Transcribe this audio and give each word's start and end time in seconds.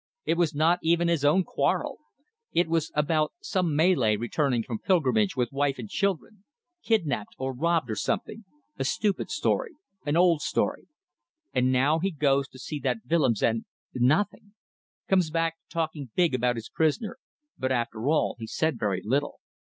It 0.25 0.35
was 0.35 0.55
not 0.55 0.79
even 0.81 1.09
his 1.09 1.23
own 1.23 1.43
quarrel. 1.43 1.99
It 2.53 2.67
was 2.67 2.91
about 2.95 3.33
some 3.39 3.75
Malay 3.75 4.15
returning 4.15 4.63
from 4.63 4.79
pilgrimage 4.79 5.35
with 5.35 5.51
wife 5.51 5.77
and 5.77 5.87
children. 5.87 6.43
Kidnapped, 6.81 7.35
or 7.37 7.53
robbed, 7.53 7.91
or 7.91 7.95
something. 7.95 8.43
A 8.79 8.83
stupid 8.83 9.29
story 9.29 9.75
an 10.03 10.17
old 10.17 10.41
story. 10.41 10.87
And 11.53 11.71
now 11.71 11.99
he 11.99 12.09
goes 12.09 12.47
to 12.47 12.57
see 12.57 12.79
that 12.79 12.97
Willems 13.07 13.43
and 13.43 13.65
nothing. 13.93 14.55
Comes 15.07 15.29
back 15.29 15.57
talking 15.69 16.09
big 16.15 16.33
about 16.33 16.55
his 16.55 16.67
prisoner; 16.69 17.19
but 17.59 17.71
after 17.71 18.07
all 18.09 18.35
he 18.39 18.47
said 18.47 18.79
very 18.79 19.03
little. 19.05 19.39